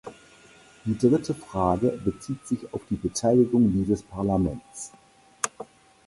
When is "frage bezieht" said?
1.35-2.47